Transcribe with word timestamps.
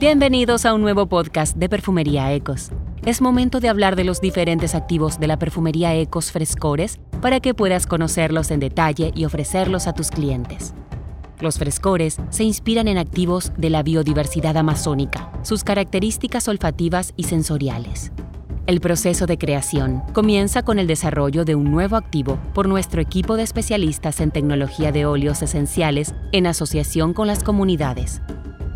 Bienvenidos 0.00 0.64
a 0.64 0.74
un 0.74 0.80
nuevo 0.80 1.06
podcast 1.06 1.56
de 1.56 1.68
Perfumería 1.68 2.32
Ecos. 2.32 2.70
Es 3.04 3.20
momento 3.20 3.58
de 3.58 3.68
hablar 3.68 3.96
de 3.96 4.04
los 4.04 4.20
diferentes 4.20 4.76
activos 4.76 5.18
de 5.18 5.26
la 5.26 5.40
Perfumería 5.40 5.92
Ecos 5.96 6.30
Frescores 6.30 7.00
para 7.20 7.40
que 7.40 7.52
puedas 7.52 7.88
conocerlos 7.88 8.52
en 8.52 8.60
detalle 8.60 9.10
y 9.16 9.24
ofrecerlos 9.24 9.88
a 9.88 9.94
tus 9.94 10.12
clientes. 10.12 10.72
Los 11.40 11.58
frescores 11.58 12.18
se 12.30 12.44
inspiran 12.44 12.86
en 12.86 12.96
activos 12.96 13.50
de 13.56 13.70
la 13.70 13.82
biodiversidad 13.82 14.56
amazónica, 14.56 15.32
sus 15.42 15.64
características 15.64 16.46
olfativas 16.46 17.12
y 17.16 17.24
sensoriales. 17.24 18.12
El 18.68 18.80
proceso 18.80 19.26
de 19.26 19.36
creación 19.36 20.04
comienza 20.12 20.62
con 20.62 20.78
el 20.78 20.86
desarrollo 20.86 21.44
de 21.44 21.56
un 21.56 21.72
nuevo 21.72 21.96
activo 21.96 22.38
por 22.54 22.68
nuestro 22.68 23.02
equipo 23.02 23.34
de 23.34 23.42
especialistas 23.42 24.20
en 24.20 24.30
tecnología 24.30 24.92
de 24.92 25.06
óleos 25.06 25.42
esenciales 25.42 26.14
en 26.30 26.46
asociación 26.46 27.14
con 27.14 27.26
las 27.26 27.42
comunidades. 27.42 28.22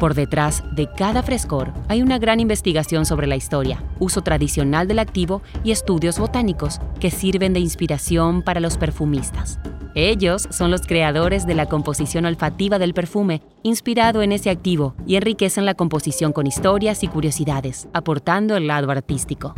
Por 0.02 0.14
detrás 0.14 0.64
de 0.72 0.88
cada 0.88 1.22
frescor 1.22 1.72
hay 1.86 2.02
una 2.02 2.18
gran 2.18 2.40
investigación 2.40 3.06
sobre 3.06 3.28
la 3.28 3.36
historia, 3.36 3.84
uso 4.00 4.22
tradicional 4.22 4.88
del 4.88 4.98
activo 4.98 5.42
y 5.62 5.70
estudios 5.70 6.18
botánicos 6.18 6.80
que 6.98 7.12
sirven 7.12 7.52
de 7.52 7.60
inspiración 7.60 8.42
para 8.42 8.58
los 8.58 8.78
perfumistas. 8.78 9.60
Ellos 9.94 10.48
son 10.50 10.72
los 10.72 10.88
creadores 10.88 11.46
de 11.46 11.54
la 11.54 11.66
composición 11.66 12.24
olfativa 12.24 12.80
del 12.80 12.94
perfume, 12.94 13.42
inspirado 13.62 14.22
en 14.22 14.32
ese 14.32 14.50
activo, 14.50 14.96
y 15.06 15.14
enriquecen 15.14 15.66
la 15.66 15.74
composición 15.74 16.32
con 16.32 16.48
historias 16.48 17.04
y 17.04 17.06
curiosidades, 17.06 17.86
aportando 17.92 18.56
el 18.56 18.66
lado 18.66 18.90
artístico. 18.90 19.54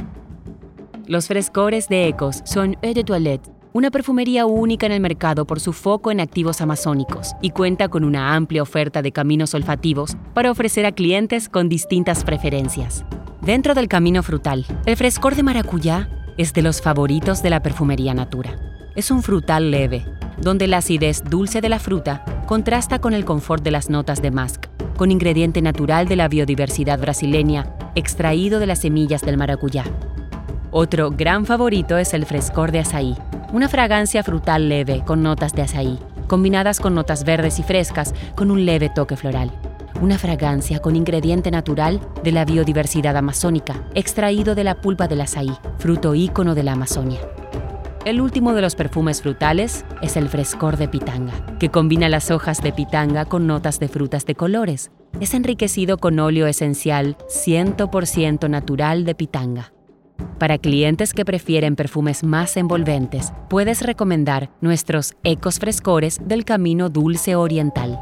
Los 1.06 1.26
frescores 1.26 1.88
de 1.88 2.06
Ecos 2.06 2.42
son 2.44 2.76
Eau 2.82 2.92
de 2.92 3.02
Toilette, 3.02 3.50
una 3.74 3.90
perfumería 3.90 4.46
única 4.46 4.86
en 4.86 4.92
el 4.92 5.00
mercado 5.00 5.46
por 5.46 5.58
su 5.58 5.72
foco 5.72 6.12
en 6.12 6.20
activos 6.20 6.60
amazónicos 6.60 7.34
y 7.42 7.50
cuenta 7.50 7.88
con 7.88 8.04
una 8.04 8.36
amplia 8.36 8.62
oferta 8.62 9.02
de 9.02 9.10
caminos 9.10 9.52
olfativos 9.52 10.16
para 10.32 10.52
ofrecer 10.52 10.86
a 10.86 10.92
clientes 10.92 11.48
con 11.48 11.68
distintas 11.68 12.22
preferencias. 12.22 13.04
Dentro 13.42 13.74
del 13.74 13.88
camino 13.88 14.22
frutal, 14.22 14.64
el 14.86 14.96
frescor 14.96 15.34
de 15.34 15.42
maracuyá 15.42 16.08
es 16.38 16.52
de 16.52 16.62
los 16.62 16.80
favoritos 16.80 17.42
de 17.42 17.50
la 17.50 17.62
perfumería 17.64 18.14
Natura. 18.14 18.56
Es 18.94 19.10
un 19.10 19.24
frutal 19.24 19.72
leve, 19.72 20.06
donde 20.40 20.68
la 20.68 20.76
acidez 20.76 21.24
dulce 21.28 21.60
de 21.60 21.68
la 21.68 21.80
fruta 21.80 22.24
contrasta 22.46 23.00
con 23.00 23.12
el 23.12 23.24
confort 23.24 23.64
de 23.64 23.72
las 23.72 23.90
notas 23.90 24.22
de 24.22 24.30
musk, 24.30 24.66
con 24.96 25.10
ingrediente 25.10 25.62
natural 25.62 26.06
de 26.06 26.14
la 26.14 26.28
biodiversidad 26.28 27.00
brasileña 27.00 27.74
extraído 27.96 28.60
de 28.60 28.66
las 28.66 28.82
semillas 28.82 29.22
del 29.22 29.36
maracuyá. 29.36 29.82
Otro 30.70 31.10
gran 31.10 31.44
favorito 31.44 31.98
es 31.98 32.14
el 32.14 32.24
frescor 32.24 32.70
de 32.70 32.80
azaí, 32.80 33.16
una 33.54 33.68
fragancia 33.68 34.24
frutal 34.24 34.68
leve 34.68 35.04
con 35.06 35.22
notas 35.22 35.52
de 35.52 35.62
azaí, 35.62 35.96
combinadas 36.26 36.80
con 36.80 36.92
notas 36.92 37.22
verdes 37.22 37.60
y 37.60 37.62
frescas 37.62 38.12
con 38.34 38.50
un 38.50 38.66
leve 38.66 38.90
toque 38.92 39.16
floral. 39.16 39.52
Una 40.00 40.18
fragancia 40.18 40.80
con 40.80 40.96
ingrediente 40.96 41.52
natural 41.52 42.00
de 42.24 42.32
la 42.32 42.44
biodiversidad 42.44 43.16
amazónica, 43.16 43.88
extraído 43.94 44.56
de 44.56 44.64
la 44.64 44.80
pulpa 44.80 45.06
del 45.06 45.20
azaí, 45.20 45.56
fruto 45.78 46.16
ícono 46.16 46.56
de 46.56 46.64
la 46.64 46.72
Amazonia. 46.72 47.20
El 48.04 48.20
último 48.20 48.54
de 48.54 48.60
los 48.60 48.74
perfumes 48.74 49.22
frutales 49.22 49.84
es 50.02 50.16
el 50.16 50.28
frescor 50.28 50.76
de 50.76 50.88
pitanga, 50.88 51.32
que 51.60 51.68
combina 51.68 52.08
las 52.08 52.32
hojas 52.32 52.60
de 52.60 52.72
pitanga 52.72 53.24
con 53.24 53.46
notas 53.46 53.78
de 53.78 53.86
frutas 53.86 54.26
de 54.26 54.34
colores. 54.34 54.90
Es 55.20 55.32
enriquecido 55.32 55.98
con 55.98 56.18
óleo 56.18 56.48
esencial 56.48 57.16
100% 57.28 58.50
natural 58.50 59.04
de 59.04 59.14
pitanga. 59.14 59.74
Para 60.38 60.58
clientes 60.58 61.12
que 61.12 61.24
prefieren 61.24 61.76
perfumes 61.76 62.24
más 62.24 62.56
envolventes, 62.56 63.32
puedes 63.48 63.82
recomendar 63.82 64.50
nuestros 64.60 65.14
Ecos 65.22 65.60
Frescores 65.60 66.18
del 66.24 66.44
Camino 66.44 66.88
Dulce 66.88 67.36
Oriental. 67.36 68.00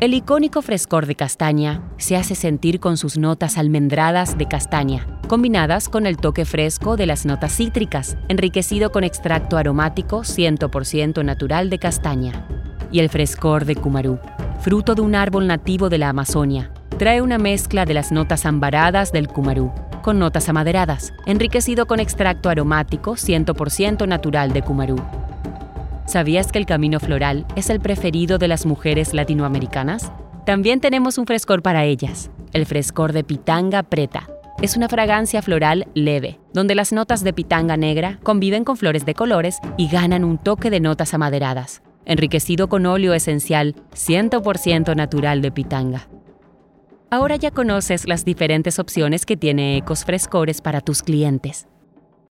El 0.00 0.14
icónico 0.14 0.60
frescor 0.60 1.06
de 1.06 1.14
castaña 1.14 1.82
se 1.96 2.16
hace 2.16 2.34
sentir 2.34 2.80
con 2.80 2.96
sus 2.96 3.16
notas 3.16 3.58
almendradas 3.58 4.36
de 4.36 4.46
castaña, 4.46 5.06
combinadas 5.28 5.88
con 5.88 6.06
el 6.06 6.16
toque 6.16 6.44
fresco 6.44 6.96
de 6.96 7.06
las 7.06 7.24
notas 7.26 7.56
cítricas, 7.56 8.16
enriquecido 8.28 8.90
con 8.90 9.04
extracto 9.04 9.56
aromático 9.56 10.20
100% 10.20 11.24
natural 11.24 11.70
de 11.70 11.78
castaña. 11.78 12.46
Y 12.90 12.98
el 12.98 13.08
frescor 13.08 13.64
de 13.64 13.76
cumarú, 13.76 14.18
fruto 14.60 14.96
de 14.96 15.02
un 15.02 15.14
árbol 15.14 15.46
nativo 15.46 15.88
de 15.88 15.98
la 15.98 16.08
Amazonia, 16.08 16.72
trae 16.98 17.22
una 17.22 17.38
mezcla 17.38 17.84
de 17.84 17.94
las 17.94 18.10
notas 18.10 18.46
ambaradas 18.46 19.12
del 19.12 19.28
cumarú, 19.28 19.72
con 20.08 20.18
notas 20.18 20.48
amaderadas, 20.48 21.12
enriquecido 21.26 21.84
con 21.84 22.00
extracto 22.00 22.48
aromático 22.48 23.16
100% 23.16 24.08
natural 24.08 24.54
de 24.54 24.62
cumarú. 24.62 24.96
¿Sabías 26.06 26.50
que 26.50 26.58
el 26.58 26.64
camino 26.64 26.98
floral 26.98 27.44
es 27.56 27.68
el 27.68 27.78
preferido 27.78 28.38
de 28.38 28.48
las 28.48 28.64
mujeres 28.64 29.12
latinoamericanas? 29.12 30.10
También 30.46 30.80
tenemos 30.80 31.18
un 31.18 31.26
frescor 31.26 31.60
para 31.60 31.84
ellas, 31.84 32.30
el 32.54 32.64
frescor 32.64 33.12
de 33.12 33.22
pitanga 33.22 33.82
preta. 33.82 34.26
Es 34.62 34.78
una 34.78 34.88
fragancia 34.88 35.42
floral 35.42 35.86
leve, 35.92 36.40
donde 36.54 36.74
las 36.74 36.90
notas 36.90 37.22
de 37.22 37.34
pitanga 37.34 37.76
negra 37.76 38.18
conviven 38.22 38.64
con 38.64 38.78
flores 38.78 39.04
de 39.04 39.12
colores 39.12 39.58
y 39.76 39.88
ganan 39.88 40.24
un 40.24 40.38
toque 40.38 40.70
de 40.70 40.80
notas 40.80 41.12
amaderadas, 41.12 41.82
enriquecido 42.06 42.70
con 42.70 42.86
óleo 42.86 43.12
esencial 43.12 43.74
100% 43.92 44.96
natural 44.96 45.42
de 45.42 45.52
pitanga. 45.52 46.08
Ahora 47.10 47.36
ya 47.36 47.50
conoces 47.50 48.06
las 48.06 48.26
diferentes 48.26 48.78
opciones 48.78 49.24
que 49.24 49.38
tiene 49.38 49.78
Ecos 49.78 50.04
Frescores 50.04 50.60
para 50.60 50.82
tus 50.82 51.02
clientes. 51.02 51.66